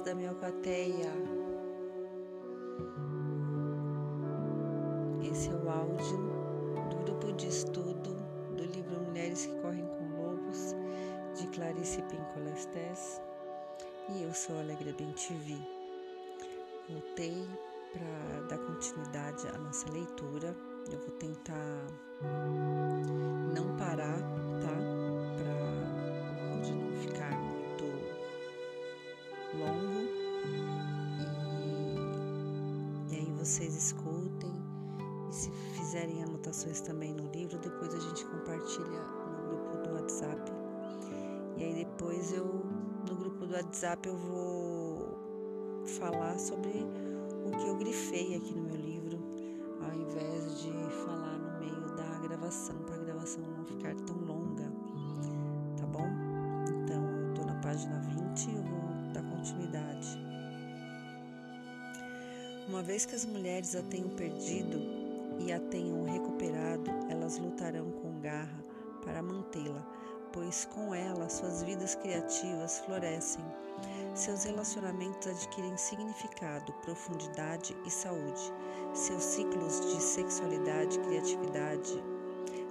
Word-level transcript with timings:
da 0.00 0.14
minha 0.14 0.30
alcateia. 0.30 1.12
Esse 5.22 5.50
é 5.50 5.54
o 5.54 5.68
áudio 5.68 6.18
do 6.90 6.96
grupo 7.04 7.32
de 7.32 7.48
estudo 7.48 8.14
do 8.56 8.64
livro 8.64 9.00
Mulheres 9.00 9.46
que 9.46 9.60
Correm 9.60 9.86
com 9.86 10.22
Lobos, 10.22 10.74
de 11.34 11.46
Clarice 11.48 12.02
Pincola 12.02 12.50
Estés, 12.56 13.20
e 14.10 14.22
eu 14.22 14.32
sou 14.32 14.56
a 14.56 14.60
Alegre 14.60 14.92
Bentivi. 14.92 15.58
Voltei 16.88 17.46
para 17.92 18.46
dar 18.48 18.58
continuidade 18.58 19.46
à 19.48 19.58
nossa 19.58 19.90
leitura. 19.90 20.56
Eu 20.90 20.98
vou 20.98 21.10
tentar 21.18 21.86
não 23.54 23.76
parar, 23.76 24.18
tá? 24.62 24.87
Fizerem 35.98 36.22
anotações 36.22 36.80
também 36.80 37.12
no 37.12 37.28
livro, 37.32 37.58
depois 37.58 37.92
a 37.92 37.98
gente 37.98 38.24
compartilha 38.26 39.02
no 39.26 39.48
grupo 39.48 39.78
do 39.78 39.94
WhatsApp. 39.94 40.52
E 41.56 41.64
aí 41.64 41.74
depois 41.74 42.32
eu 42.32 42.64
no 43.08 43.16
grupo 43.16 43.46
do 43.46 43.54
WhatsApp 43.54 44.08
eu 44.08 44.16
vou 44.16 45.18
falar 45.98 46.38
sobre 46.38 46.86
o 47.44 47.50
que 47.50 47.68
eu 47.68 47.76
grifei 47.76 48.36
aqui 48.36 48.54
no 48.54 48.62
meu 48.62 48.76
livro, 48.76 49.18
ao 49.82 49.92
invés 49.92 50.60
de 50.62 50.72
falar 51.04 51.36
no 51.38 51.58
meio 51.58 51.96
da 51.96 52.28
gravação, 52.28 52.76
para 52.84 52.94
a 52.94 52.98
gravação 52.98 53.42
não 53.42 53.64
ficar 53.64 53.94
tão 53.96 54.16
longa, 54.18 54.70
tá 55.76 55.86
bom? 55.86 56.06
Então 56.84 57.02
eu 57.08 57.34
tô 57.34 57.44
na 57.44 57.54
página 57.60 57.98
20 58.00 58.46
e 58.46 58.54
eu 58.54 58.62
vou 58.62 59.12
dar 59.12 59.22
continuidade. 59.24 60.16
Uma 62.68 62.82
vez 62.82 63.04
que 63.04 63.16
as 63.16 63.24
mulheres 63.24 63.74
a 63.74 63.82
tenham 63.82 64.10
perdido 64.10 64.97
e 65.38 65.52
a 65.52 65.60
tenham 65.60 66.04
recuperado, 66.04 66.90
elas 67.08 67.38
lutarão 67.38 67.90
com 67.90 68.20
garra 68.20 68.62
para 69.04 69.22
mantê-la, 69.22 69.86
pois 70.32 70.64
com 70.66 70.94
ela 70.94 71.28
suas 71.28 71.62
vidas 71.62 71.94
criativas 71.94 72.80
florescem 72.80 73.44
seus 74.14 74.44
relacionamentos 74.44 75.28
adquirem 75.28 75.76
significado, 75.76 76.72
profundidade 76.82 77.76
e 77.86 77.90
saúde. 77.90 78.52
Seus 78.92 79.22
ciclos 79.22 79.80
de 79.80 80.02
sexualidade, 80.02 80.98
criatividade, 80.98 82.02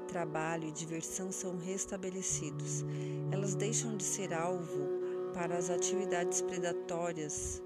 trabalho 0.07 0.67
e 0.67 0.71
diversão 0.71 1.31
são 1.31 1.57
restabelecidos. 1.57 2.83
Elas 3.31 3.55
deixam 3.55 3.95
de 3.95 4.03
ser 4.03 4.33
alvo 4.33 4.87
para 5.33 5.57
as 5.57 5.69
atividades 5.69 6.41
predatórias 6.41 7.61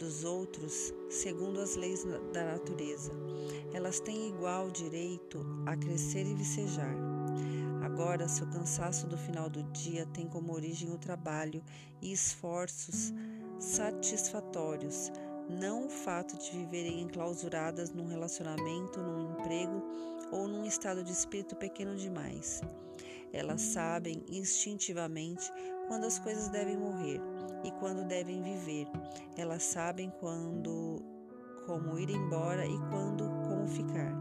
dos 0.00 0.24
outros, 0.24 0.94
segundo 1.10 1.60
as 1.60 1.76
leis 1.76 2.04
da 2.32 2.44
natureza. 2.44 3.12
Elas 3.74 4.00
têm 4.00 4.30
igual 4.30 4.70
direito 4.70 5.44
a 5.66 5.76
crescer 5.76 6.26
e 6.26 6.34
vicejar. 6.34 6.96
Agora, 7.82 8.26
seu 8.26 8.46
cansaço 8.46 9.06
do 9.06 9.18
final 9.18 9.50
do 9.50 9.62
dia 9.64 10.06
tem 10.06 10.26
como 10.26 10.54
origem 10.54 10.90
o 10.90 10.96
trabalho 10.96 11.62
e 12.00 12.12
esforços 12.12 13.12
satisfatórios, 13.58 15.12
não 15.50 15.86
o 15.86 15.90
fato 15.90 16.38
de 16.38 16.50
viverem 16.50 17.02
enclausuradas 17.02 17.90
num 17.90 18.06
relacionamento, 18.06 19.00
num 19.00 19.32
emprego 19.32 19.82
ou 20.32 20.48
num 20.48 20.64
estado 20.64 21.04
de 21.04 21.12
espírito 21.12 21.54
pequeno 21.56 21.94
demais. 21.94 22.62
Elas 23.32 23.60
sabem 23.60 24.24
instintivamente 24.28 25.52
quando 25.88 26.04
as 26.04 26.18
coisas 26.18 26.48
devem 26.48 26.78
morrer 26.78 27.20
e 27.64 27.70
quando 27.72 28.06
devem 28.06 28.42
viver. 28.42 28.86
Elas 29.36 29.62
sabem 29.62 30.10
quando 30.20 31.02
como 31.66 31.98
ir 31.98 32.10
embora 32.10 32.66
e 32.66 32.78
quando 32.90 33.28
como 33.46 33.66
ficar. 33.68 34.12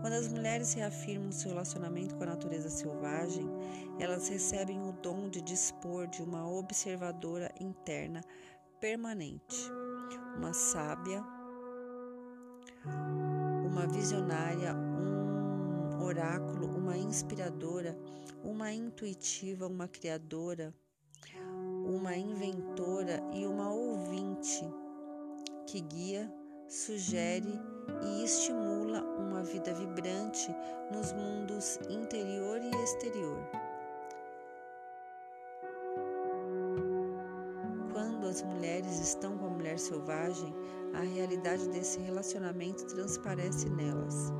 Quando 0.00 0.12
as 0.12 0.28
mulheres 0.28 0.74
reafirmam 0.74 1.32
seu 1.32 1.50
relacionamento 1.50 2.14
com 2.14 2.22
a 2.22 2.28
natureza 2.28 2.70
selvagem, 2.70 3.48
elas 3.98 4.28
recebem 4.28 4.80
o 4.80 4.92
dom 4.92 5.28
de 5.28 5.40
dispor 5.40 6.06
de 6.06 6.22
uma 6.22 6.48
observadora 6.48 7.52
interna 7.60 8.22
permanente, 8.78 9.56
uma 10.36 10.52
sábia, 10.52 11.24
uma 13.66 13.88
visionária, 13.88 14.72
um 14.74 16.00
oráculo, 16.04 16.68
uma 16.76 16.96
inspiradora, 16.96 17.98
uma 18.44 18.72
intuitiva, 18.72 19.66
uma 19.66 19.88
criadora, 19.88 20.72
uma 21.88 22.14
inventora 22.14 23.18
e 23.32 23.46
uma 23.46 23.72
ouvinte 23.72 24.68
que 25.66 25.80
guia, 25.80 26.30
sugere 26.66 27.58
e 28.02 28.24
estimula 28.24 29.02
uma 29.02 29.42
vida 29.42 29.72
vibrante 29.72 30.54
nos 30.92 31.12
mundos 31.14 31.78
interior 31.88 32.60
e 32.60 32.70
exterior. 32.82 33.38
Quando 37.90 38.26
as 38.26 38.42
mulheres 38.42 39.00
estão 39.00 39.38
com 39.38 39.46
a 39.46 39.50
mulher 39.50 39.78
selvagem, 39.78 40.54
a 40.92 41.00
realidade 41.00 41.66
desse 41.70 41.98
relacionamento 42.00 42.86
transparece 42.86 43.68
nelas. 43.70 44.30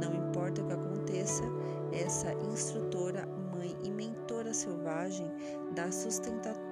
Não 0.00 0.14
importa 0.14 0.62
o 0.62 0.66
que 0.66 0.72
aconteça, 0.72 1.42
essa 1.92 2.32
instrutora, 2.50 3.26
mãe 3.54 3.76
e 3.84 3.90
mentora 3.90 4.54
selvagem 4.54 5.30
dá 5.74 5.90
sustentação 5.92 6.67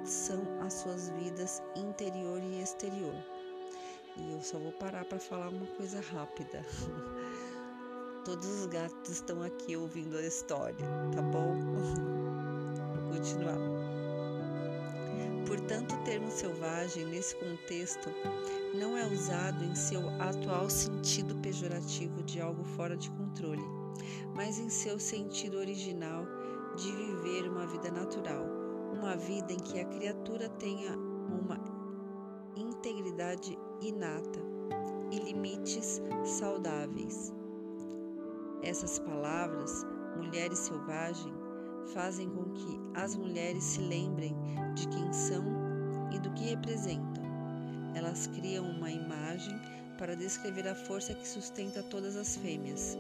às 0.65 0.73
suas 0.73 1.11
vidas 1.11 1.61
interior 1.75 2.41
e 2.41 2.63
exterior. 2.63 3.15
E 4.17 4.33
eu 4.33 4.41
só 4.41 4.59
vou 4.59 4.73
parar 4.73 5.05
para 5.05 5.19
falar 5.19 5.49
uma 5.49 5.67
coisa 5.67 6.01
rápida. 6.01 6.65
Todos 8.25 8.47
os 8.47 8.67
gatos 8.67 9.11
estão 9.11 9.43
aqui 9.43 9.77
ouvindo 9.77 10.17
a 10.17 10.23
história, 10.23 10.87
tá 11.15 11.23
bom? 11.23 11.55
Vou 12.97 13.15
continuar. 13.15 13.59
Portanto, 15.47 15.95
o 15.95 16.05
termo 16.05 16.31
selvagem 16.31 17.07
nesse 17.07 17.37
contexto 17.37 18.11
não 18.75 18.97
é 18.97 19.07
usado 19.07 19.65
em 19.65 19.75
seu 19.75 20.09
atual 20.21 20.69
sentido 20.69 21.37
pejorativo 21.37 22.23
de 22.23 22.41
algo 22.41 22.65
fora 22.65 22.97
de 22.97 23.11
controle, 23.11 23.65
mas 24.35 24.59
em 24.59 24.69
seu 24.69 24.99
sentido 24.99 25.59
original 25.59 26.27
de 26.77 26.91
viver 26.93 27.49
uma 27.49 27.67
vida 27.67 27.91
natural, 27.91 28.45
uma 29.07 29.17
vida 29.17 29.53
em 29.53 29.59
que 29.59 29.79
a 29.79 29.85
criatura 29.85 30.49
tenha 30.49 30.93
uma 30.97 31.61
integridade 32.57 33.57
inata 33.81 34.41
e 35.13 35.21
limites 35.21 36.03
saudáveis. 36.25 37.33
Essas 38.65 38.99
palavras, 38.99 39.87
mulheres 40.17 40.59
selvagem, 40.59 41.33
fazem 41.95 42.29
com 42.31 42.51
que 42.51 42.81
as 42.95 43.15
mulheres 43.15 43.63
se 43.63 43.81
lembrem 43.81 44.35
de 44.75 44.89
quem 44.89 45.13
são 45.13 45.45
e 46.13 46.19
do 46.19 46.33
que 46.33 46.47
representam. 46.47 47.23
Elas 47.95 48.27
criam 48.27 48.69
uma 48.69 48.91
imagem 48.91 49.57
para 49.99 50.17
descrever 50.17 50.67
a 50.67 50.75
força 50.75 51.15
que 51.15 51.29
sustenta 51.29 51.81
todas 51.81 52.17
as 52.17 52.37
fêmeas. 52.37 52.99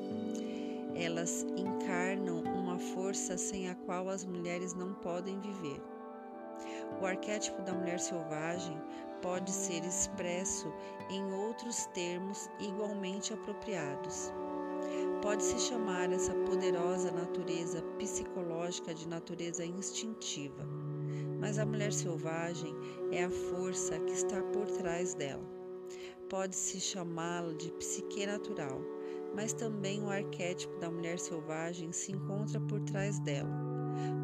Elas 0.94 1.44
encarnam 1.56 2.44
uma 2.44 2.78
força 2.78 3.36
sem 3.36 3.68
a 3.68 3.74
qual 3.74 4.08
as 4.08 4.24
mulheres 4.24 4.72
não 4.72 4.94
podem 4.94 5.40
viver. 5.40 5.95
O 7.00 7.06
arquétipo 7.06 7.62
da 7.62 7.72
mulher 7.72 8.00
selvagem 8.00 8.80
pode 9.22 9.50
ser 9.50 9.84
expresso 9.84 10.72
em 11.10 11.32
outros 11.32 11.86
termos 11.86 12.48
igualmente 12.58 13.34
apropriados. 13.34 14.32
Pode-se 15.22 15.58
chamar 15.58 16.12
essa 16.12 16.34
poderosa 16.34 17.10
natureza 17.10 17.82
psicológica 17.98 18.94
de 18.94 19.08
natureza 19.08 19.64
instintiva, 19.64 20.64
mas 21.40 21.58
a 21.58 21.66
mulher 21.66 21.92
selvagem 21.92 22.74
é 23.10 23.24
a 23.24 23.30
força 23.30 23.98
que 24.00 24.12
está 24.12 24.42
por 24.42 24.66
trás 24.66 25.14
dela. 25.14 25.44
Pode-se 26.28 26.80
chamá-la 26.80 27.52
de 27.54 27.70
psique 27.72 28.26
natural, 28.26 28.80
mas 29.34 29.52
também 29.52 30.02
o 30.02 30.10
arquétipo 30.10 30.78
da 30.78 30.90
mulher 30.90 31.18
selvagem 31.18 31.92
se 31.92 32.12
encontra 32.12 32.60
por 32.60 32.80
trás 32.80 33.18
dela. 33.20 33.50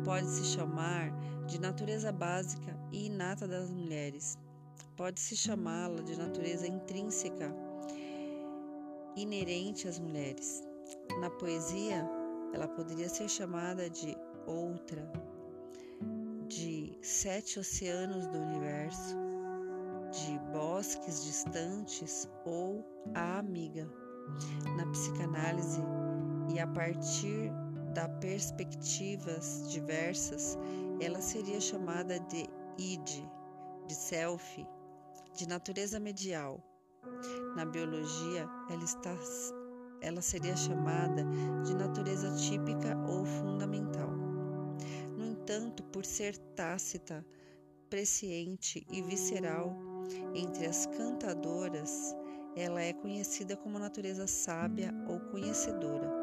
Pode-se 0.04 0.44
chamar 0.44 1.12
de 1.52 1.60
natureza 1.60 2.10
básica 2.10 2.74
e 2.90 3.06
inata 3.06 3.46
das 3.46 3.70
mulheres, 3.70 4.38
Pode-se 4.96 5.34
chamá-la 5.34 6.02
de 6.02 6.18
natureza 6.18 6.66
intrínseca, 6.66 7.52
inerente 9.16 9.88
às 9.88 9.98
mulheres. 9.98 10.62
Na 11.18 11.30
poesia, 11.30 12.08
ela 12.52 12.68
poderia 12.68 13.08
ser 13.08 13.28
chamada 13.28 13.88
de 13.88 14.16
outra, 14.46 15.10
de 16.46 16.96
sete 17.02 17.58
oceanos 17.58 18.26
do 18.26 18.38
universo, 18.38 19.16
de 20.10 20.38
bosques 20.52 21.24
distantes 21.24 22.28
ou 22.44 22.84
a 23.14 23.38
amiga. 23.38 23.88
Na 24.76 24.86
psicanálise 24.92 25.80
e 26.54 26.60
a 26.60 26.66
partir 26.66 27.50
da 27.94 28.08
perspectivas 28.08 29.68
diversas, 29.70 30.58
ela 31.04 31.20
seria 31.20 31.60
chamada 31.60 32.18
de 32.20 32.48
id, 32.78 33.28
de 33.86 33.94
self, 33.94 34.64
de 35.34 35.48
natureza 35.48 35.98
medial. 35.98 36.62
Na 37.56 37.64
biologia, 37.64 38.48
ela, 38.70 38.84
está, 38.84 39.16
ela 40.00 40.22
seria 40.22 40.56
chamada 40.56 41.24
de 41.64 41.74
natureza 41.74 42.30
típica 42.36 42.96
ou 43.08 43.24
fundamental. 43.24 44.10
No 45.16 45.26
entanto, 45.26 45.82
por 45.84 46.04
ser 46.04 46.36
tácita, 46.54 47.24
presciente 47.90 48.86
e 48.90 49.02
visceral 49.02 49.76
entre 50.34 50.66
as 50.66 50.86
cantadoras, 50.86 52.14
ela 52.54 52.80
é 52.80 52.92
conhecida 52.92 53.56
como 53.56 53.78
natureza 53.78 54.26
sábia 54.26 54.94
ou 55.08 55.18
conhecedora. 55.30 56.21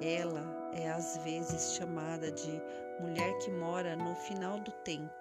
Ela 0.00 0.70
é 0.72 0.90
às 0.90 1.16
vezes 1.18 1.74
chamada 1.74 2.30
de 2.30 2.62
mulher 3.00 3.38
que 3.38 3.50
mora 3.50 3.96
no 3.96 4.14
final 4.14 4.58
do 4.60 4.70
tempo 4.70 5.12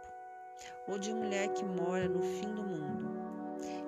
ou 0.87 0.97
de 0.97 1.13
mulher 1.13 1.49
que 1.53 1.63
mora 1.63 2.07
no 2.07 2.21
fim 2.21 2.53
do 2.53 2.63
mundo. 2.63 3.13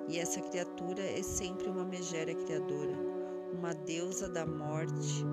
E 0.08 0.18
essa 0.18 0.40
criatura 0.40 1.02
é 1.02 1.22
sempre 1.22 1.68
uma 1.68 1.84
megera 1.84 2.34
criadora, 2.34 2.96
uma 3.52 3.74
deusa 3.74 4.28
da 4.28 4.46
morte, 4.46 5.24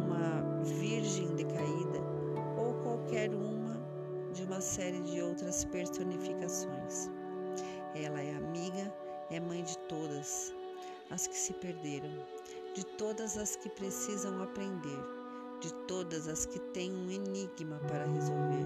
uma 0.00 0.62
virgem 0.62 1.34
decaída 1.34 2.00
ou 2.56 2.74
qualquer 2.82 3.34
uma 3.34 3.76
de 4.32 4.44
uma 4.44 4.60
série 4.60 5.00
de 5.02 5.20
outras 5.20 5.64
personificações. 5.64 7.10
Ela 7.94 8.20
é 8.20 8.34
amiga, 8.34 8.94
é 9.30 9.40
mãe 9.40 9.64
de 9.64 9.76
todas 9.88 10.54
as 11.10 11.26
que 11.26 11.36
se 11.36 11.52
perderam, 11.54 12.10
de 12.78 12.86
todas 12.96 13.36
as 13.36 13.56
que 13.56 13.68
precisam 13.68 14.40
aprender, 14.40 15.00
de 15.60 15.74
todas 15.88 16.28
as 16.28 16.46
que 16.46 16.60
têm 16.60 16.92
um 16.92 17.10
enigma 17.10 17.76
para 17.88 18.04
resolver, 18.04 18.64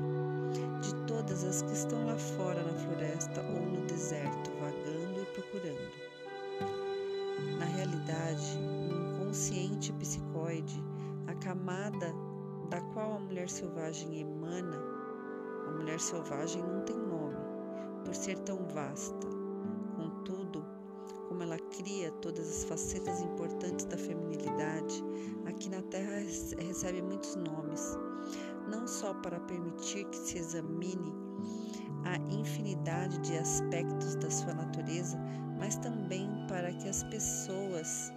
de 0.83 0.95
todas 1.07 1.43
as 1.43 1.63
que 1.63 1.73
estão 1.73 2.05
lá 2.05 2.19
fora 2.19 2.63
na 2.63 2.75
floresta 2.75 3.41
ou 3.41 3.63
no 3.63 3.87
deserto, 3.87 4.51
vagando 4.61 5.23
e 5.23 5.25
procurando. 5.33 5.93
Na 7.59 7.65
realidade, 7.65 8.59
no 8.59 9.15
inconsciente 9.15 9.91
psicoide, 9.95 10.85
a 11.27 11.35
camada 11.37 12.15
da 12.69 12.83
qual 12.93 13.15
a 13.15 13.19
mulher 13.19 13.49
selvagem 13.49 14.21
emana, 14.21 14.77
a 15.69 15.71
mulher 15.71 15.99
selvagem 15.99 16.63
não 16.63 16.83
tem 16.83 16.99
nome, 16.99 17.39
por 18.05 18.15
ser 18.15 18.39
tão 18.41 18.59
vasta. 18.75 19.42
Cria 21.83 22.13
todas 22.23 22.49
as 22.49 22.65
facetas 22.65 23.21
importantes 23.23 23.85
da 23.87 23.99
feminilidade, 23.99 25.03
aqui 25.47 25.69
na 25.69 25.83
Terra 25.83 26.19
recebe 26.65 27.03
muitos 27.03 27.35
nomes, 27.35 27.99
não 28.69 28.87
só 28.87 29.13
para 29.15 29.41
permitir 29.41 30.05
que 30.05 30.17
se 30.17 30.39
examine 30.39 31.13
a 32.05 32.19
infinidade 32.33 33.19
de 33.23 33.37
aspectos 33.37 34.15
da 34.15 34.31
sua 34.31 34.55
natureza, 34.55 35.19
mas 35.59 35.75
também 35.75 36.31
para 36.47 36.73
que 36.73 36.89
as 36.89 37.03
pessoas 37.03 38.13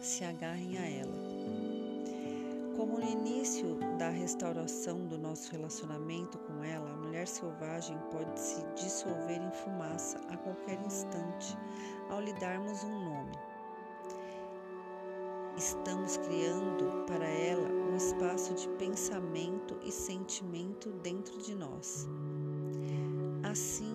se 0.00 0.22
agarrem 0.22 0.78
a 0.78 0.88
ela. 0.88 1.31
Como 2.82 2.98
no 2.98 3.08
início 3.08 3.78
da 3.96 4.08
restauração 4.08 5.06
do 5.06 5.16
nosso 5.16 5.52
relacionamento 5.52 6.36
com 6.36 6.64
ela, 6.64 6.90
a 6.90 6.96
mulher 6.96 7.28
selvagem 7.28 7.96
pode 8.10 8.40
se 8.40 8.60
dissolver 8.74 9.40
em 9.40 9.52
fumaça 9.52 10.18
a 10.28 10.36
qualquer 10.36 10.84
instante 10.84 11.56
ao 12.10 12.20
lhe 12.20 12.32
darmos 12.40 12.82
um 12.82 13.04
nome. 13.04 13.38
Estamos 15.56 16.16
criando 16.16 17.06
para 17.06 17.24
ela 17.24 17.68
um 17.68 17.94
espaço 17.94 18.52
de 18.54 18.68
pensamento 18.70 19.78
e 19.84 19.92
sentimento 19.92 20.90
dentro 21.04 21.40
de 21.40 21.54
nós. 21.54 22.08
Assim, 23.44 23.94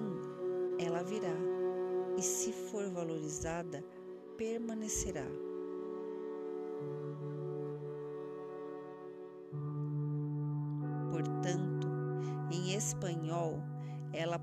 ela 0.79 1.03
virá 1.03 1.35
e, 2.17 2.21
se 2.21 2.53
for 2.53 2.89
valorizada, 2.89 3.83
permanecerá. 4.37 5.27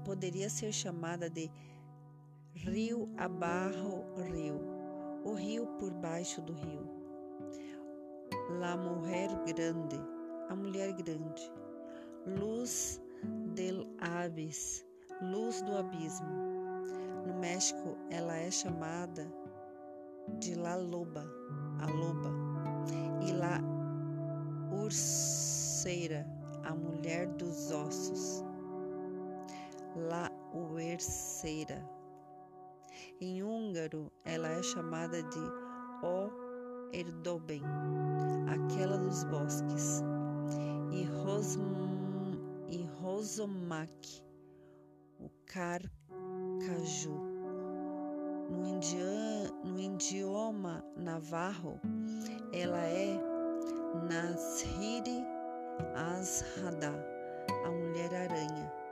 Poderia 0.05 0.49
ser 0.51 0.73
chamada 0.73 1.29
de 1.29 1.51
rio 2.55 3.09
abarro 3.17 4.05
rio, 4.31 4.61
o 5.25 5.35
rio 5.35 5.67
por 5.79 5.93
baixo 5.93 6.41
do 6.43 6.53
rio. 6.53 6.89
La 8.61 8.77
mujer 8.77 9.31
grande, 9.47 9.97
a 10.49 10.55
mulher 10.55 10.93
grande. 10.93 11.51
Luz 12.27 13.01
del 13.55 13.87
abis, 14.01 14.87
luz 15.21 15.62
do 15.62 15.77
abismo. 15.77 16.29
No 17.27 17.35
México, 17.35 17.97
ela 18.11 18.37
é 18.37 18.50
chamada 18.50 19.27
de 20.39 20.55
La 20.55 20.77
Loba, 20.77 21.25
a 21.81 21.87
loba, 21.87 22.31
e 23.27 23.33
La 23.33 23.61
Urseira, 24.71 26.27
a 26.65 26.75
mulher 26.75 27.29
dos 27.29 27.71
ossos, 27.71 28.45
La 29.96 30.29
Uerceira. 30.52 31.88
Em 33.20 33.44
húngaro, 33.44 34.11
ela 34.25 34.49
é 34.49 34.62
chamada 34.62 35.23
de 35.23 35.38
O 36.02 36.31
Erdoben, 36.93 37.62
aquela 38.49 38.99
dos 38.99 39.23
bosques, 39.25 40.02
e, 40.91 41.05
Rosm, 41.05 41.62
e 42.69 42.82
Rosomak, 43.00 44.23
o 45.20 45.31
Carcaju. 45.46 47.14
No, 48.50 48.67
indian, 48.67 49.52
no 49.64 49.79
idioma 49.79 50.85
navarro, 50.97 51.81
ela 52.52 52.85
é 52.85 53.17
Nashiri 54.08 55.25
Ashada, 55.94 56.93
a 57.64 57.70
mulher-aranha, 57.70 58.84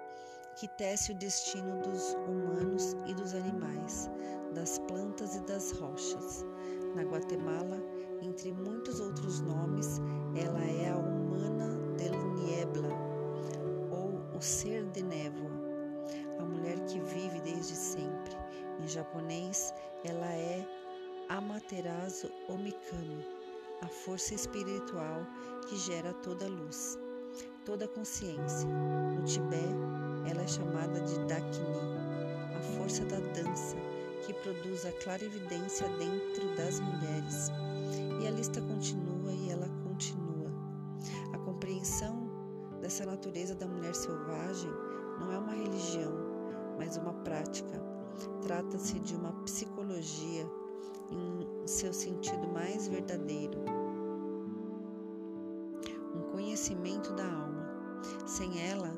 que 0.57 0.69
tece 0.69 1.13
o 1.13 1.15
destino 1.15 1.81
dos 1.83 2.15
humanos 2.29 2.97
e 3.07 3.15
dos 3.15 3.35
animais, 3.35 4.11
das 4.55 4.79
plantas 4.81 5.37
e 5.37 5.41
das 5.41 5.73
rochas. 5.73 6.45
Na 6.95 7.03
Guatemala, 7.03 7.83
entre 8.21 8.53
muitos 8.53 9.01
outros 9.01 9.41
nomes, 9.41 9.99
ela 10.37 10.63
é 10.63 10.91
a 10.91 10.97
humana 10.97 11.79
del 11.97 12.15
niebla, 12.35 12.89
ou 13.91 14.37
o 14.37 14.41
ser 14.41 14.85
de 14.91 15.03
névoa, 15.03 15.51
a 16.39 16.45
mulher 16.45 16.79
que 16.85 17.01
vive 17.01 17.41
desde 17.41 17.75
sempre. 17.75 18.37
Em 18.81 18.87
japonês, 18.87 19.73
ela 20.05 20.33
é 20.33 20.67
Amaterasu 21.29 22.31
Omikami, 22.49 23.27
a 23.81 23.89
força 23.89 24.35
espiritual 24.35 25.27
que 25.67 25.77
gera 25.77 26.13
toda 26.15 26.47
luz, 26.47 26.99
toda 27.64 27.88
consciência. 27.88 28.69
No 28.69 29.23
Tibete, 29.25 29.75
ela 30.28 30.42
é 30.42 30.47
chamada 30.47 31.00
de 31.00 31.19
Dakini, 31.26 31.66
a 32.57 32.61
força 32.76 33.04
da 33.04 33.19
dança 33.19 33.76
que 34.26 34.33
produz 34.35 34.87
a 34.87 34.92
clarividência 34.92 35.88
dentro 35.99 36.54
das 36.57 36.81
mulheres. 36.81 37.50
E 38.21 38.26
a 38.26 38.31
lista 38.31 38.61
continua 38.61 39.33
e 39.33 39.50
ela 39.50 39.69
continua. 39.85 40.50
A 41.33 41.38
compreensão 41.38 42.31
dessa 42.81 43.04
natureza 43.04 43.54
da 43.54 43.66
mulher 43.66 43.95
selvagem 43.95 44.71
não 45.21 45.33
é 45.33 45.38
uma 45.38 45.54
religião, 45.54 46.12
mas 46.78 46.97
uma 46.97 47.12
prática. 47.14 47.83
Trata-se 48.42 48.99
de 49.00 49.16
uma 49.16 49.33
psicologia 49.45 50.47
em 51.11 51.66
seu 51.66 51.92
sentido 51.92 52.47
mais 52.49 52.87
verdadeiro 52.87 53.59
conhecimento 56.52 57.12
da 57.14 57.25
alma. 57.25 57.42
Sem 58.33 58.67
ela, 58.67 58.91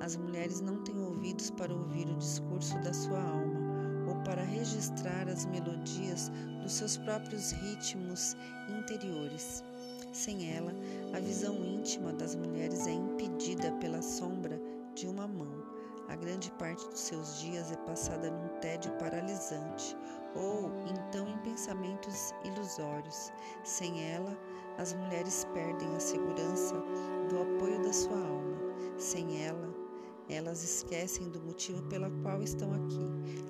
as 0.00 0.16
mulheres 0.16 0.60
não 0.60 0.82
têm 0.82 1.00
ouvidos 1.00 1.48
para 1.48 1.72
ouvir 1.72 2.08
o 2.08 2.16
discurso 2.16 2.76
da 2.80 2.92
sua 2.92 3.22
alma 3.22 3.60
ou 4.08 4.16
para 4.24 4.42
registrar 4.42 5.28
as 5.28 5.46
melodias 5.46 6.28
dos 6.60 6.72
seus 6.72 6.96
próprios 6.96 7.52
ritmos 7.52 8.36
interiores. 8.68 9.62
Sem 10.12 10.52
ela, 10.56 10.74
a 11.14 11.20
visão 11.20 11.64
íntima 11.64 12.12
das 12.12 12.34
mulheres 12.34 12.84
é 12.88 12.90
impedida 12.90 13.70
pela 13.74 14.02
sombra 14.02 14.60
de 14.96 15.06
uma 15.06 15.28
mão. 15.28 15.62
A 16.08 16.16
grande 16.16 16.50
parte 16.58 16.84
dos 16.88 16.98
seus 16.98 17.38
dias 17.38 17.70
é 17.70 17.76
passada 17.86 18.28
num 18.28 18.48
tédio 18.58 18.90
paralisante 18.98 19.96
ou 20.34 20.68
então 20.88 21.28
em 21.28 21.38
pensamentos 21.38 22.34
ilusórios. 22.44 23.32
Sem 23.62 24.12
ela, 24.12 24.36
as 24.78 24.94
mulheres 24.94 25.46
perdem 25.54 25.94
a 25.94 26.00
segurança 26.00 26.74
do 27.28 27.40
apoio 27.40 27.80
da 27.84 27.92
sua 27.92 28.18
alma. 28.18 28.50
Sem 29.00 29.42
ela, 29.42 29.74
elas 30.28 30.62
esquecem 30.62 31.30
do 31.30 31.40
motivo 31.40 31.82
pela 31.84 32.10
qual 32.22 32.42
estão 32.42 32.70
aqui. 32.74 33.00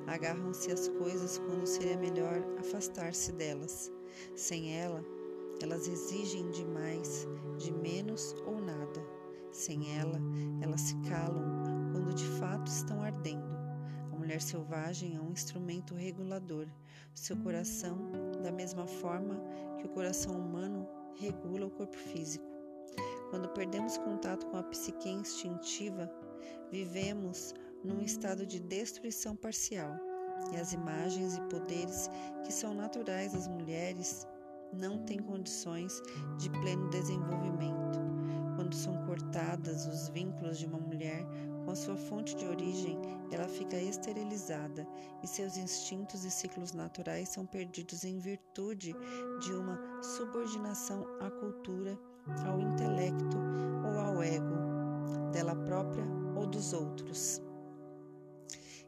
Agarram-se 0.06 0.70
às 0.70 0.86
coisas 0.86 1.38
quando 1.38 1.66
seria 1.66 1.96
melhor 1.96 2.40
afastar-se 2.60 3.32
delas. 3.32 3.90
Sem 4.36 4.78
ela, 4.78 5.04
elas 5.60 5.88
exigem 5.88 6.48
demais, 6.52 7.26
de 7.58 7.72
menos 7.72 8.32
ou 8.46 8.60
nada. 8.60 9.04
Sem 9.50 9.98
ela, 9.98 10.20
elas 10.62 10.82
se 10.82 10.96
calam 11.08 11.90
quando 11.90 12.14
de 12.14 12.26
fato 12.38 12.68
estão 12.68 13.02
ardendo. 13.02 13.50
A 14.12 14.16
mulher 14.16 14.40
selvagem 14.40 15.16
é 15.16 15.20
um 15.20 15.32
instrumento 15.32 15.96
regulador. 15.96 16.68
Seu 17.12 17.36
coração, 17.38 17.98
da 18.40 18.52
mesma 18.52 18.86
forma 18.86 19.42
que 19.78 19.86
o 19.86 19.90
coração 19.90 20.32
humano 20.32 20.86
regula 21.16 21.66
o 21.66 21.70
corpo 21.70 21.96
físico. 21.96 22.49
Quando 23.30 23.48
perdemos 23.50 23.96
contato 23.96 24.44
com 24.46 24.56
a 24.56 24.62
psique 24.64 25.08
instintiva, 25.08 26.10
vivemos 26.70 27.54
num 27.84 28.02
estado 28.02 28.44
de 28.44 28.58
destruição 28.58 29.36
parcial, 29.36 29.96
e 30.52 30.56
as 30.56 30.72
imagens 30.72 31.36
e 31.36 31.40
poderes 31.42 32.10
que 32.44 32.52
são 32.52 32.74
naturais 32.74 33.34
às 33.34 33.46
mulheres 33.46 34.26
não 34.72 35.04
têm 35.04 35.18
condições 35.18 36.02
de 36.38 36.50
pleno 36.50 36.88
desenvolvimento. 36.90 38.00
Quando 38.56 38.74
são 38.74 39.06
cortadas 39.06 39.86
os 39.86 40.08
vínculos 40.08 40.58
de 40.58 40.66
uma 40.66 40.78
mulher 40.78 41.24
com 41.64 41.70
a 41.70 41.76
sua 41.76 41.96
fonte 41.96 42.34
de 42.36 42.46
origem, 42.46 42.98
ela 43.30 43.46
fica 43.48 43.76
esterilizada 43.76 44.86
e 45.22 45.26
seus 45.26 45.56
instintos 45.56 46.24
e 46.24 46.30
ciclos 46.30 46.72
naturais 46.72 47.28
são 47.28 47.46
perdidos 47.46 48.04
em 48.04 48.18
virtude 48.18 48.94
de 49.40 49.52
uma 49.52 49.78
subordinação 50.02 51.06
à 51.20 51.30
cultura, 51.30 51.98
ao 52.46 52.60
intelecto 52.60 53.36
ou 53.84 53.98
ao 53.98 54.22
ego, 54.22 55.30
dela 55.32 55.54
própria 55.54 56.04
ou 56.36 56.46
dos 56.46 56.72
outros. 56.72 57.42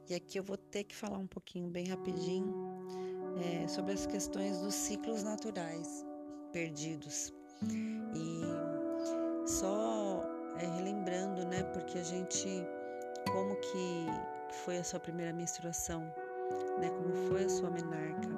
E 0.08 0.14
aqui 0.14 0.38
eu 0.38 0.44
vou 0.44 0.56
ter 0.56 0.84
que 0.84 0.94
falar 0.94 1.18
um 1.18 1.26
pouquinho, 1.26 1.68
bem 1.68 1.86
rapidinho, 1.86 2.54
é, 3.36 3.66
sobre 3.66 3.92
as 3.92 4.06
questões 4.06 4.60
dos 4.60 4.74
ciclos 4.74 5.22
naturais 5.22 6.04
perdidos. 6.52 7.32
E 8.14 8.42
só 9.48 10.22
é, 10.58 10.66
relembrando, 10.66 11.46
né, 11.46 11.62
porque 11.72 11.98
a 11.98 12.02
gente, 12.02 12.48
como 13.32 13.56
que 13.56 14.06
foi 14.64 14.78
a 14.78 14.84
sua 14.84 15.00
primeira 15.00 15.32
menstruação, 15.32 16.00
né, 16.78 16.90
como 16.90 17.14
foi 17.28 17.44
a 17.44 17.48
sua 17.48 17.70
menarca, 17.70 18.28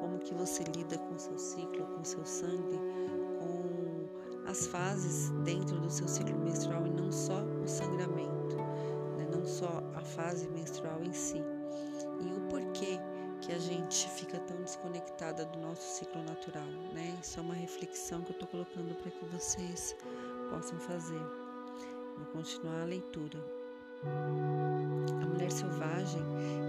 como 0.00 0.18
que 0.18 0.34
você 0.34 0.62
lida 0.76 0.96
com 0.98 1.14
o 1.14 1.18
seu 1.18 1.38
ciclo, 1.38 1.86
com 1.86 2.00
o 2.00 2.04
seu 2.04 2.24
sangue, 2.24 2.78
as 4.50 4.66
fases 4.66 5.30
dentro 5.44 5.80
do 5.80 5.90
seu 5.90 6.06
ciclo 6.08 6.38
menstrual 6.38 6.86
e 6.86 6.90
não 6.90 7.10
só 7.10 7.42
o 7.42 7.66
sangramento 7.66 8.30
não 9.40 9.46
só 9.46 9.82
a 9.94 10.00
fase 10.00 10.48
menstrual 10.48 11.02
em 11.02 11.12
si, 11.12 11.42
e 12.20 12.32
o 12.32 12.40
porquê 12.50 12.98
que 13.40 13.52
a 13.52 13.58
gente 13.58 14.06
fica 14.10 14.38
tão 14.40 14.60
desconectada 14.62 15.46
do 15.46 15.58
nosso 15.60 15.96
ciclo 15.96 16.22
natural, 16.22 16.66
né? 16.92 17.16
Isso 17.22 17.40
é 17.40 17.42
uma 17.42 17.54
reflexão 17.54 18.20
que 18.20 18.32
eu 18.32 18.34
estou 18.34 18.48
colocando 18.48 18.94
para 18.96 19.10
que 19.10 19.24
vocês 19.26 19.96
possam 20.50 20.78
fazer. 20.80 21.22
Vou 22.18 22.26
continuar 22.32 22.82
a 22.82 22.84
leitura. 22.84 23.38
A 24.02 25.26
mulher 25.26 25.50
selvagem 25.50 26.22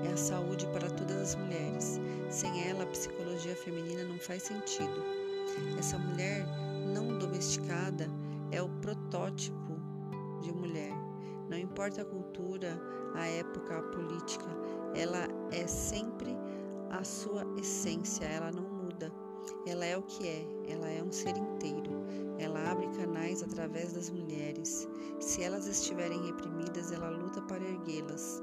é 0.07 0.13
a 0.13 0.17
saúde 0.17 0.65
para 0.67 0.89
todas 0.89 1.17
as 1.17 1.35
mulheres. 1.35 1.99
Sem 2.29 2.69
ela, 2.69 2.83
a 2.83 2.87
psicologia 2.87 3.55
feminina 3.55 4.05
não 4.05 4.17
faz 4.17 4.43
sentido. 4.43 5.30
Essa 5.77 5.97
mulher 5.97 6.45
não 6.93 7.17
domesticada 7.17 8.07
é 8.51 8.61
o 8.61 8.69
protótipo 8.81 9.79
de 10.41 10.51
mulher 10.51 11.11
não 11.51 11.57
importa 11.57 12.01
a 12.01 12.05
cultura, 12.05 12.81
a 13.13 13.27
época, 13.27 13.77
a 13.77 13.83
política, 13.83 14.47
ela 14.95 15.27
é 15.51 15.67
sempre 15.67 16.33
a 16.89 17.03
sua 17.03 17.45
essência, 17.59 18.23
ela 18.23 18.53
não 18.53 18.63
muda. 18.63 19.11
Ela 19.67 19.83
é 19.83 19.97
o 19.97 20.01
que 20.03 20.25
é, 20.25 20.47
ela 20.69 20.87
é 20.87 21.03
um 21.03 21.11
ser 21.11 21.35
inteiro. 21.35 21.91
Ela 22.39 22.71
abre 22.71 22.87
canais 22.95 23.43
através 23.43 23.91
das 23.91 24.09
mulheres. 24.09 24.87
Se 25.19 25.43
elas 25.43 25.67
estiverem 25.67 26.25
reprimidas, 26.25 26.89
ela 26.93 27.09
luta 27.09 27.41
para 27.41 27.61
erguê-las. 27.61 28.41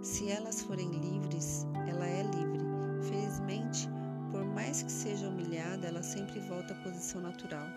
Se 0.00 0.30
elas 0.30 0.62
forem 0.62 0.88
livres, 0.90 1.66
ela 1.88 2.06
é 2.06 2.22
livre. 2.22 2.64
Felizmente, 3.02 3.88
por 4.34 4.44
mais 4.44 4.82
que 4.82 4.90
seja 4.90 5.28
humilhada, 5.28 5.86
ela 5.86 6.02
sempre 6.02 6.40
volta 6.40 6.74
à 6.74 6.76
posição 6.78 7.20
natural. 7.20 7.68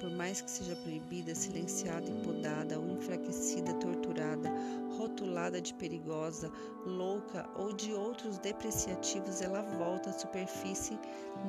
Por 0.00 0.10
mais 0.12 0.40
que 0.40 0.50
seja 0.50 0.74
proibida, 0.76 1.34
silenciada 1.34 2.08
e 2.08 2.22
podada, 2.24 2.80
ou 2.80 2.88
enfraquecida, 2.92 3.74
torturada, 3.74 4.50
rotulada 4.96 5.60
de 5.60 5.74
perigosa, 5.74 6.50
louca 6.86 7.46
ou 7.54 7.70
de 7.74 7.92
outros 7.92 8.38
depreciativos, 8.38 9.42
ela 9.42 9.60
volta 9.60 10.08
à 10.08 10.12
superfície 10.14 10.98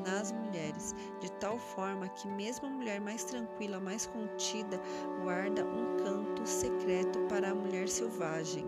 nas 0.06 0.34
mulheres, 0.34 0.94
de 1.22 1.32
tal 1.40 1.58
forma 1.58 2.10
que 2.10 2.28
mesmo 2.28 2.68
a 2.68 2.70
mulher 2.70 3.00
mais 3.00 3.24
tranquila, 3.24 3.80
mais 3.80 4.06
contida, 4.08 4.82
guarda 5.24 5.64
um 5.64 5.96
canto 6.04 6.46
secreto 6.46 7.20
para 7.30 7.52
a 7.52 7.56
mulher 7.56 7.88
selvagem. 7.88 8.66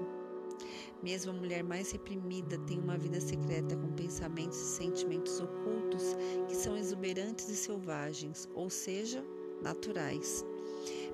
Mesmo 1.01 1.31
a 1.31 1.35
mulher 1.35 1.63
mais 1.63 1.91
reprimida 1.91 2.57
tem 2.59 2.79
uma 2.79 2.97
vida 2.97 3.21
secreta 3.21 3.75
com 3.75 3.93
pensamentos 3.93 4.57
e 4.59 4.75
sentimentos 4.77 5.39
ocultos 5.39 6.03
que 6.47 6.55
são 6.55 6.77
exuberantes 6.77 7.47
e 7.49 7.55
selvagens, 7.55 8.49
ou 8.53 8.69
seja, 8.69 9.23
naturais. 9.61 10.43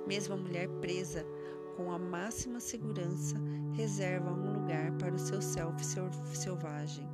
Mesmo 0.08 0.36
a 0.36 0.38
mulher 0.38 0.68
presa 0.82 1.26
com 1.76 1.92
a 1.92 2.00
máxima 2.00 2.60
segurança 2.60 3.36
reserva 3.74 4.32
um 4.32 4.62
lugar 4.62 4.92
para 4.98 5.14
o 5.14 5.20
seu 5.20 5.42
self 5.42 5.84
selvagem, 6.34 7.08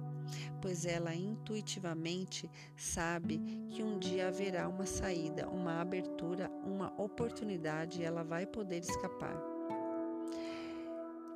pois 0.61 0.85
ela 0.85 1.15
intuitivamente 1.15 2.50
sabe 2.75 3.39
que 3.69 3.83
um 3.83 3.97
dia 3.97 4.27
haverá 4.27 4.67
uma 4.67 4.85
saída, 4.85 5.50
uma 5.50 5.81
abertura, 5.81 6.50
uma 6.63 6.93
oportunidade 7.01 8.01
e 8.01 8.03
ela 8.03 8.23
vai 8.23 8.45
poder 8.45 8.79
escapar. 8.79 9.50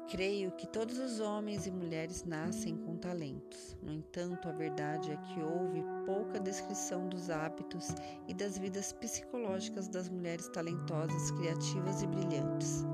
Creio 0.08 0.52
que 0.52 0.68
todos 0.68 1.00
os 1.00 1.20
homens 1.20 1.66
e 1.66 1.72
mulheres 1.72 2.24
nascem 2.24 2.78
com 2.78 2.96
talentos. 2.96 3.76
No 3.82 3.92
entanto, 3.92 4.48
a 4.48 4.52
verdade 4.52 5.12
é 5.12 5.18
que 5.18 5.42
houve 5.42 5.84
pouca 6.06 6.40
descrição 6.40 7.10
dos 7.10 7.32
hábitos 7.32 7.88
e 8.28 8.34
das 8.34 8.56
vidas 8.56 8.94
psicológicas 8.94 9.88
das 9.88 10.08
mulheres 10.08 10.48
talentosas, 10.50 11.32
criativas 11.32 12.04
e 12.04 12.08
brilhantes. 12.08 12.86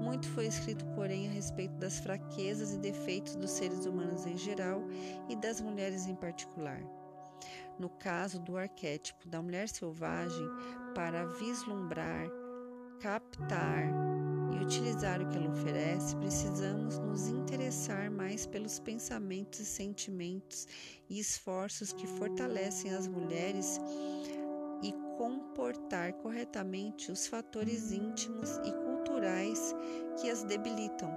Muito 0.00 0.28
foi 0.28 0.46
escrito, 0.46 0.84
porém, 0.94 1.28
a 1.28 1.32
respeito 1.32 1.74
das 1.78 1.98
fraquezas 1.98 2.74
e 2.74 2.78
defeitos 2.78 3.34
dos 3.34 3.50
seres 3.50 3.84
humanos 3.84 4.24
em 4.24 4.36
geral 4.36 4.82
e 5.28 5.34
das 5.34 5.60
mulheres 5.60 6.06
em 6.06 6.14
particular. 6.14 6.80
No 7.76 7.88
caso 7.88 8.38
do 8.38 8.56
arquétipo 8.56 9.28
da 9.28 9.42
mulher 9.42 9.68
selvagem, 9.68 10.46
para 10.94 11.26
vislumbrar, 11.26 12.28
captar, 13.00 14.11
e 14.52 14.64
utilizar 14.64 15.20
o 15.20 15.28
que 15.28 15.36
ela 15.36 15.50
oferece, 15.50 16.14
precisamos 16.16 16.98
nos 16.98 17.28
interessar 17.28 18.10
mais 18.10 18.46
pelos 18.46 18.78
pensamentos 18.78 19.60
e 19.60 19.64
sentimentos 19.64 20.66
e 21.08 21.18
esforços 21.18 21.92
que 21.92 22.06
fortalecem 22.06 22.94
as 22.94 23.08
mulheres 23.08 23.80
e 24.82 24.92
comportar 25.16 26.12
corretamente 26.14 27.10
os 27.10 27.26
fatores 27.26 27.92
íntimos 27.92 28.58
e 28.58 28.72
culturais 28.84 29.74
que 30.20 30.28
as 30.28 30.42
debilitam. 30.44 31.10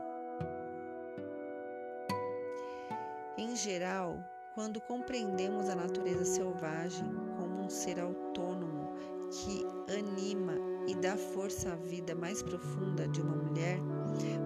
Em 3.38 3.56
geral, 3.56 4.18
quando 4.54 4.80
compreendemos 4.80 5.68
a 5.68 5.76
natureza 5.76 6.24
selvagem 6.24 7.10
como 7.38 7.64
um 7.64 7.70
ser 7.70 8.00
autônomo 8.00 8.94
que 9.32 9.66
anima 9.94 10.75
e 10.88 10.96
dá 10.96 11.18
força 11.18 11.74
à 11.74 11.76
vida 11.76 12.14
mais 12.16 12.42
profunda 12.42 13.08
de 13.08 13.22
uma 13.22 13.36
mulher, 13.36 13.80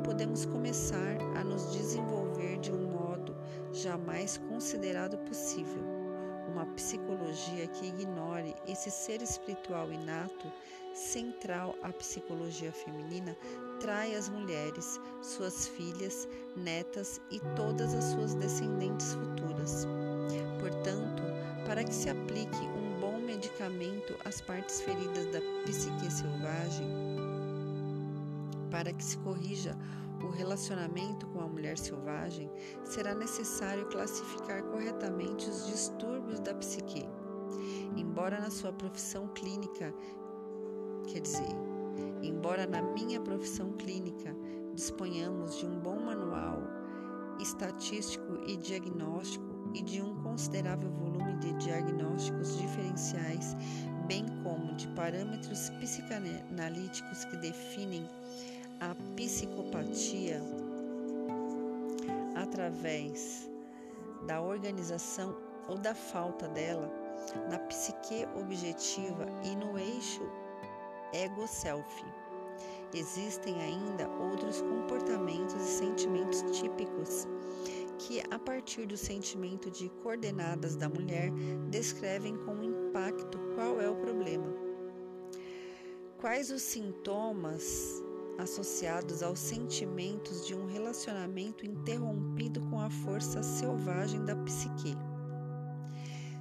podemos 0.04 0.46
começar 0.46 1.18
a 1.36 1.44
nos 1.44 1.72
desenvolver 1.72 2.60
de 2.60 2.72
um 2.72 2.90
modo 2.90 3.36
jamais 3.72 4.38
considerado 4.50 5.18
possível. 5.20 5.84
Uma 6.52 6.66
psicologia 6.68 7.68
que 7.68 7.88
ignore 7.88 8.56
esse 8.68 8.90
ser 8.90 9.22
espiritual 9.22 9.92
inato, 9.92 10.52
central 10.94 11.76
à 11.84 11.94
psicologia 11.94 12.72
feminina, 12.72 13.38
trai 13.80 14.16
as 14.16 14.28
mulheres, 14.30 15.00
suas 15.22 15.68
filhas, 15.68 16.28
netas 16.56 17.22
e 17.30 17.40
todas 17.56 17.94
as 17.94 18.06
suas 18.06 18.34
descendentes 18.34 19.14
futuras. 19.14 19.86
Portanto, 20.60 21.24
para 21.66 21.84
que 21.84 21.94
se 21.94 22.10
aplique 22.10 22.58
um 22.58 22.89
medicamento 23.30 24.16
às 24.26 24.42
partes 24.42 24.82
feridas 24.82 25.28
da 25.28 25.40
psique 25.64 26.12
selvagem, 26.12 26.88
para 28.72 28.92
que 28.92 29.04
se 29.04 29.20
corrija 29.20 29.78
o 30.24 30.30
relacionamento 30.30 31.28
com 31.28 31.40
a 31.40 31.48
mulher 31.48 31.78
selvagem, 31.78 32.50
será 32.84 33.14
necessário 33.14 33.86
classificar 33.90 34.64
corretamente 34.64 35.48
os 35.48 35.68
distúrbios 35.68 36.40
da 36.40 36.56
psique. 36.56 37.08
Embora 37.96 38.40
na 38.40 38.50
sua 38.50 38.74
profissão 38.74 39.28
clínica, 39.28 39.94
quer 41.08 41.22
dizer, 41.22 41.56
embora 42.24 42.66
na 42.66 42.82
minha 42.82 43.22
profissão 43.22 43.74
clínica 43.74 44.36
disponhamos 44.74 45.56
de 45.56 45.68
um 45.68 45.80
bom 45.80 46.00
manual 46.00 46.64
estatístico 47.40 48.40
e 48.48 48.58
diagnóstico 48.58 49.49
e 49.74 49.82
de 49.82 50.02
um 50.02 50.16
considerável 50.24 50.90
volume 50.92 51.36
de 51.38 51.54
diagnósticos 51.54 52.58
diferenciais, 52.58 53.56
bem 54.08 54.26
como 54.44 54.76
de 54.76 54.88
parâmetros 54.90 55.70
psicanalíticos 55.72 57.26
que 57.26 57.38
definem 57.38 58.08
a 58.80 58.96
psicopatia, 59.16 60.42
através 62.36 63.50
da 64.26 64.42
organização 64.42 65.36
ou 65.68 65.78
da 65.78 65.94
falta 65.94 66.48
dela 66.48 66.90
na 67.50 67.60
psique 67.60 68.26
objetiva 68.40 69.26
e 69.44 69.56
no 69.56 69.78
eixo 69.78 70.22
ego-self. 71.14 72.06
Existem 72.94 73.62
ainda 73.62 74.10
outros 74.10 74.62
comportamentos 74.62 75.56
e 75.56 75.68
sentimentos 75.68 76.42
típicos 76.58 77.28
que, 78.00 78.22
a 78.32 78.40
partir 78.40 78.86
do 78.86 78.96
sentimento 78.96 79.70
de 79.70 79.90
coordenadas 80.02 80.76
da 80.76 80.88
mulher, 80.88 81.32
descrevem 81.70 82.38
com 82.38 82.64
impacto 82.64 83.38
qual 83.54 83.80
é 83.82 83.90
o 83.90 83.96
problema. 83.96 84.48
Quais 86.18 86.50
os 86.50 86.62
sintomas 86.62 88.02
associados 88.38 89.22
aos 89.22 89.40
sentimentos 89.40 90.48
de 90.48 90.56
um 90.56 90.66
relacionamento 90.66 91.66
interrompido 91.66 92.62
com 92.70 92.80
a 92.80 92.90
força 92.90 93.44
selvagem 93.44 94.24
da 94.24 94.36
psique? 94.38 94.96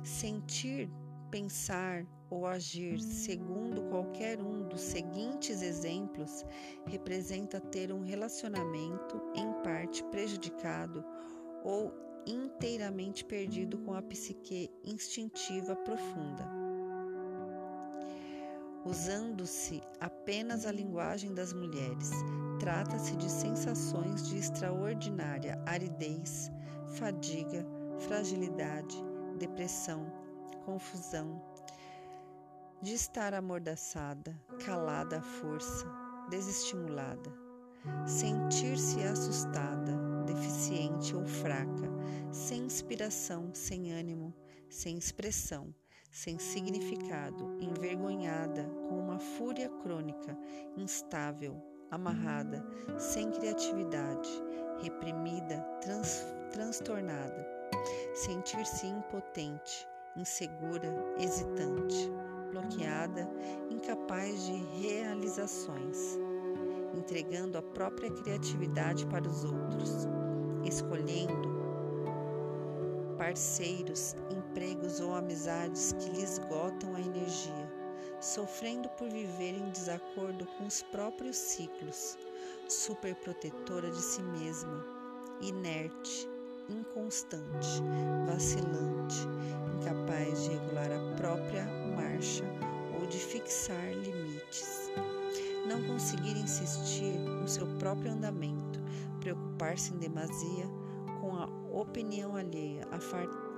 Sentir, 0.04 0.88
pensar 1.28 2.06
ou 2.30 2.46
agir 2.46 3.00
segundo 3.00 3.82
qualquer 3.88 4.40
um 4.40 4.68
dos 4.68 4.80
seguintes 4.80 5.60
exemplos 5.62 6.44
representa 6.86 7.60
ter 7.60 7.92
um 7.92 8.00
relacionamento 8.00 9.20
em 9.34 9.52
parte 9.62 10.04
prejudicado 10.04 11.04
ou 11.64 11.92
inteiramente 12.26 13.24
perdido 13.24 13.78
com 13.78 13.94
a 13.94 14.02
psique 14.02 14.70
instintiva 14.84 15.74
profunda. 15.76 16.58
Usando-se 18.84 19.82
apenas 20.00 20.64
a 20.64 20.72
linguagem 20.72 21.34
das 21.34 21.52
mulheres, 21.52 22.10
trata-se 22.58 23.16
de 23.16 23.30
sensações 23.30 24.28
de 24.28 24.38
extraordinária 24.38 25.62
aridez, 25.66 26.50
fadiga, 26.96 27.66
fragilidade, 27.98 28.96
depressão, 29.38 30.10
confusão, 30.64 31.42
de 32.80 32.94
estar 32.94 33.34
amordaçada, 33.34 34.38
calada 34.64 35.18
à 35.18 35.22
força, 35.22 35.86
desestimulada, 36.30 37.32
sentir-se 38.06 39.02
assustada, 39.02 40.07
deficiente 40.32 41.14
ou 41.16 41.24
fraca, 41.26 41.90
sem 42.30 42.64
inspiração, 42.64 43.50
sem 43.54 43.92
ânimo, 43.92 44.34
sem 44.68 44.96
expressão, 44.96 45.74
sem 46.10 46.38
significado, 46.38 47.56
envergonhada, 47.60 48.64
com 48.88 48.98
uma 48.98 49.18
fúria 49.18 49.68
crônica, 49.82 50.36
instável, 50.76 51.56
amarrada, 51.90 52.64
sem 52.98 53.30
criatividade, 53.30 54.28
reprimida, 54.82 55.60
trans, 55.80 56.26
transtornada, 56.52 57.46
sentir-se 58.14 58.86
impotente, 58.86 59.86
insegura, 60.16 60.92
hesitante, 61.18 62.10
bloqueada, 62.50 63.28
incapaz 63.70 64.46
de 64.46 64.52
realizações, 64.80 66.18
entregando 66.94 67.58
a 67.58 67.62
própria 67.62 68.10
criatividade 68.10 69.06
para 69.06 69.28
os 69.28 69.44
outros, 69.44 70.06
escolhendo 70.64 71.58
parceiros, 73.18 74.14
empregos 74.30 75.00
ou 75.00 75.14
amizades 75.14 75.92
que 75.92 76.08
lhe 76.10 76.22
esgotam 76.22 76.94
a 76.94 77.00
energia, 77.00 77.72
sofrendo 78.20 78.88
por 78.90 79.10
viver 79.10 79.54
em 79.54 79.70
desacordo 79.70 80.46
com 80.56 80.66
os 80.66 80.82
próprios 80.84 81.36
ciclos, 81.36 82.16
superprotetora 82.68 83.90
de 83.90 84.00
si 84.00 84.22
mesma, 84.22 84.84
inerte, 85.40 86.28
inconstante, 86.68 87.82
vacilante, 88.26 89.16
incapaz 89.76 90.44
de 90.44 90.50
regular 90.50 90.92
a 90.92 91.16
própria 91.16 91.64
marcha 91.96 92.44
ou 92.98 93.06
de 93.06 93.18
fixar 93.18 93.92
limites. 93.94 94.90
Não 95.66 95.82
conseguir 95.86 96.36
insistir 96.36 97.18
no 97.18 97.48
seu 97.48 97.66
próprio 97.78 98.12
andamento, 98.12 98.80
preocupar-se 99.20 99.92
em 99.92 99.98
demasia 99.98 100.66
com 101.20 101.34
a 101.34 101.46
opinião 101.72 102.36
alheia, 102.36 102.86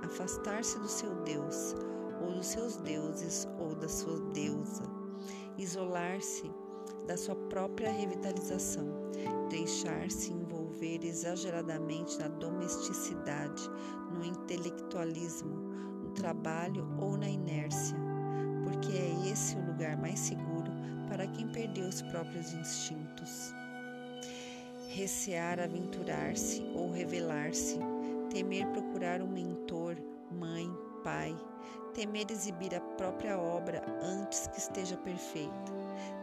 afastar-se 0.03 0.79
do 0.79 0.87
seu 0.87 1.13
Deus 1.23 1.75
ou 2.21 2.33
dos 2.33 2.47
seus 2.47 2.77
deuses 2.77 3.47
ou 3.59 3.75
da 3.75 3.87
sua 3.87 4.19
deusa, 4.31 4.83
isolar-se 5.57 6.51
da 7.07 7.17
sua 7.17 7.35
própria 7.35 7.91
revitalização, 7.91 8.87
deixar-se 9.49 10.31
envolver 10.31 11.03
exageradamente 11.03 12.17
na 12.19 12.27
domesticidade, 12.27 13.69
no 14.11 14.23
intelectualismo, 14.23 15.55
no 16.03 16.11
trabalho 16.11 16.87
ou 16.99 17.17
na 17.17 17.29
inércia, 17.29 17.97
porque 18.81 18.97
é 18.97 19.31
esse 19.31 19.55
o 19.55 19.65
lugar 19.65 19.95
mais 19.95 20.19
seguro 20.19 20.71
para 21.07 21.27
quem 21.27 21.47
perdeu 21.47 21.87
os 21.87 22.01
próprios 22.01 22.51
instintos. 22.53 23.53
Recear 24.89 25.59
aventurar-se 25.59 26.63
ou 26.73 26.91
revelar-se, 26.91 27.79
temer 28.31 28.65
procurar 28.67 29.21
um 29.21 29.27
mentor, 29.27 29.95
mãe, 30.31 30.67
pai, 31.03 31.35
temer 31.93 32.25
exibir 32.31 32.73
a 32.73 32.81
própria 32.81 33.37
obra 33.37 33.83
antes 34.01 34.47
que 34.47 34.57
esteja 34.57 34.97
perfeita 34.97 35.71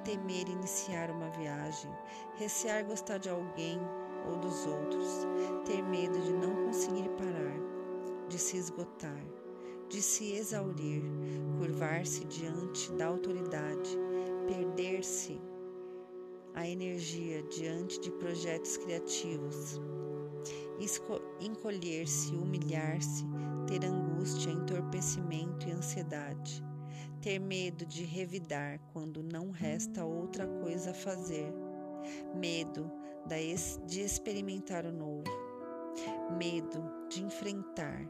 temer 0.04 0.48
iniciar 0.48 1.10
uma 1.10 1.28
viagem, 1.30 1.90
recear 2.38 2.84
gostar 2.84 3.18
de 3.18 3.28
alguém 3.28 3.78
ou 4.26 4.38
dos 4.38 4.66
outros, 4.66 5.26
ter 5.66 5.82
medo 5.82 6.18
de 6.20 6.32
não 6.32 6.64
conseguir 6.64 7.08
parar, 7.10 8.26
de 8.28 8.38
se 8.38 8.56
esgotar, 8.56 9.22
de 9.88 10.02
se 10.02 10.32
exaurir, 10.32 11.02
curvar-se 11.58 12.24
diante 12.26 12.92
da 12.92 13.06
autoridade, 13.06 13.96
perder-se 14.46 15.40
a 16.54 16.68
energia 16.68 17.42
diante 17.44 18.00
de 18.00 18.10
projetos 18.12 18.76
criativos, 18.76 19.80
encolher-se, 21.40 22.34
humilhar-se, 22.34 23.24
ter 23.66 23.84
angústia, 23.84 24.50
entorpecimento 24.50 25.68
e 25.68 25.72
ansiedade 25.72 26.62
ter 27.20 27.38
medo 27.38 27.84
de 27.84 28.04
revidar 28.04 28.80
quando 28.92 29.22
não 29.22 29.50
resta 29.50 30.04
outra 30.04 30.46
coisa 30.46 30.92
a 30.92 30.94
fazer, 30.94 31.52
medo 32.34 32.90
de 33.86 34.00
experimentar 34.00 34.86
o 34.86 34.92
novo, 34.92 35.24
medo 36.38 36.82
de 37.08 37.22
enfrentar, 37.22 38.08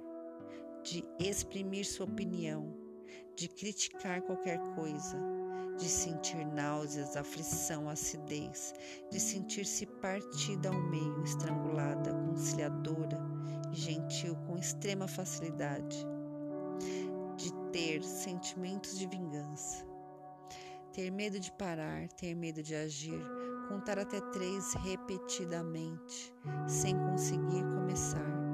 de 0.82 1.04
exprimir 1.18 1.84
sua 1.84 2.06
opinião, 2.06 2.74
de 3.36 3.48
criticar 3.48 4.22
qualquer 4.22 4.58
coisa, 4.74 5.18
de 5.78 5.88
sentir 5.88 6.44
náuseas, 6.44 7.16
aflição, 7.16 7.88
acidez, 7.88 8.74
de 9.10 9.20
sentir-se 9.20 9.86
partida 9.86 10.68
ao 10.68 10.80
meio, 10.90 11.22
estrangulada, 11.22 12.12
conciliadora 12.12 13.18
e 13.72 13.76
gentil 13.76 14.34
com 14.46 14.58
extrema 14.58 15.06
facilidade 15.06 16.04
de 17.36 17.52
ter 17.72 18.02
sentimentos 18.02 18.98
de 18.98 19.06
vingança, 19.06 19.86
ter 20.92 21.10
medo 21.10 21.38
de 21.38 21.52
parar, 21.52 22.08
ter 22.08 22.34
medo 22.34 22.60
de 22.60 22.74
agir, 22.74 23.22
contar 23.68 23.98
até 24.00 24.20
três 24.32 24.74
repetidamente, 24.74 26.34
sem 26.66 26.96
conseguir 26.98 27.62
começar, 27.62 28.47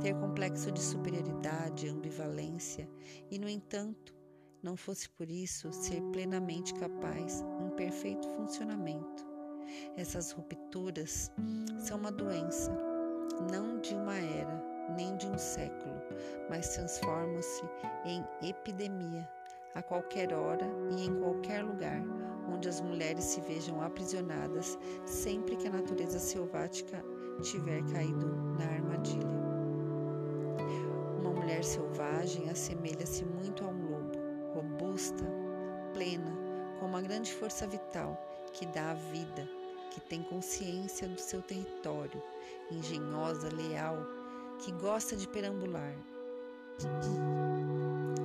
ter 0.00 0.14
complexo 0.14 0.70
de 0.70 0.80
superioridade, 0.80 1.88
ambivalência 1.88 2.88
e, 3.30 3.38
no 3.38 3.48
entanto, 3.48 4.14
não 4.62 4.76
fosse 4.76 5.08
por 5.10 5.30
isso 5.30 5.72
ser 5.72 6.02
plenamente 6.12 6.74
capaz 6.74 7.44
em 7.60 7.70
perfeito 7.70 8.28
funcionamento. 8.30 9.26
Essas 9.96 10.32
rupturas 10.32 11.30
são 11.78 11.98
uma 11.98 12.10
doença, 12.10 12.72
não 13.52 13.80
de 13.80 13.94
uma 13.94 14.16
era, 14.16 14.64
nem 14.96 15.16
de 15.16 15.26
um 15.26 15.38
século, 15.38 15.94
mas 16.48 16.74
transformam-se 16.74 17.62
em 18.04 18.24
epidemia 18.48 19.28
a 19.74 19.82
qualquer 19.82 20.32
hora 20.32 20.66
e 20.90 21.06
em 21.06 21.14
qualquer 21.20 21.62
lugar 21.62 22.02
onde 22.50 22.68
as 22.68 22.80
mulheres 22.80 23.24
se 23.24 23.40
vejam 23.42 23.80
aprisionadas 23.82 24.78
sempre 25.04 25.56
que 25.56 25.68
a 25.68 25.72
natureza 25.72 26.18
selvática 26.18 27.04
tiver 27.42 27.82
caído 27.92 28.26
na 28.58 28.64
armadilha. 28.64 29.47
Mulher 31.48 31.64
selvagem 31.64 32.50
assemelha-se 32.50 33.24
muito 33.24 33.64
a 33.64 33.68
um 33.68 33.90
lobo, 33.90 34.18
robusta, 34.52 35.24
plena, 35.94 36.30
com 36.78 36.84
uma 36.84 37.00
grande 37.00 37.32
força 37.32 37.66
vital 37.66 38.22
que 38.52 38.66
dá 38.66 38.90
a 38.90 38.94
vida, 38.94 39.48
que 39.90 39.98
tem 39.98 40.22
consciência 40.22 41.08
do 41.08 41.18
seu 41.18 41.40
território, 41.40 42.22
engenhosa, 42.70 43.48
leal, 43.48 43.96
que 44.58 44.70
gosta 44.72 45.16
de 45.16 45.26
perambular. 45.26 45.94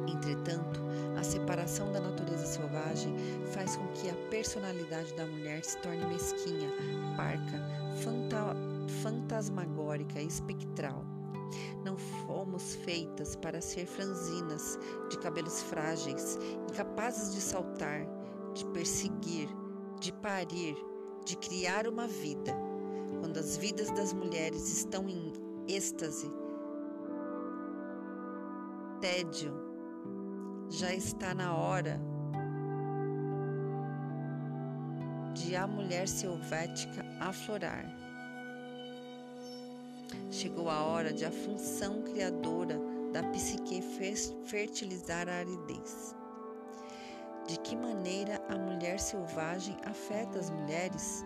Entretanto, 0.06 0.82
a 1.18 1.24
separação 1.24 1.94
da 1.94 2.02
natureza 2.02 2.46
selvagem 2.46 3.16
faz 3.54 3.78
com 3.78 3.88
que 3.94 4.10
a 4.10 4.30
personalidade 4.30 5.14
da 5.14 5.26
mulher 5.26 5.64
se 5.64 5.78
torne 5.78 6.06
mesquinha, 6.08 6.70
parca, 7.16 7.58
fanta 8.04 8.54
fantasmagórica 9.02 10.20
e 10.20 10.28
espectral. 10.28 11.13
Não 11.84 11.98
fomos 11.98 12.76
feitas 12.76 13.36
para 13.36 13.62
ser 13.62 13.86
franzinas, 13.86 14.80
de 15.10 15.18
cabelos 15.20 15.64
frágeis, 15.64 16.38
incapazes 16.70 17.34
de 17.34 17.42
saltar, 17.42 18.08
de 18.54 18.66
perseguir, 18.68 19.50
de 20.00 20.12
parir, 20.14 20.76
de 21.26 21.38
criar 21.38 21.88
uma 21.88 22.08
vida. 22.08 22.54
Quando 23.20 23.38
as 23.38 23.58
vidas 23.58 23.90
das 23.92 24.14
mulheres 24.14 24.70
estão 24.70 25.08
em 25.08 25.32
êxtase, 25.68 26.32
tédio, 29.00 29.54
já 30.70 30.94
está 30.94 31.34
na 31.34 31.56
hora 31.56 32.00
de 35.34 35.56
a 35.56 35.68
mulher 35.68 36.08
selvática 36.08 37.06
aflorar. 37.20 38.03
Chegou 40.34 40.68
a 40.68 40.82
hora 40.82 41.14
de 41.14 41.24
a 41.26 41.32
função 41.32 42.02
criadora 42.02 42.82
da 43.12 43.22
psique 43.22 43.84
fertilizar 44.46 45.30
a 45.30 45.34
aridez. 45.34 46.16
De 47.48 47.56
que 47.60 47.76
maneira 47.76 48.44
a 48.50 48.58
mulher 48.58 49.00
selvagem 49.00 49.78
afeta 49.86 50.40
as 50.40 50.50
mulheres? 50.50 51.24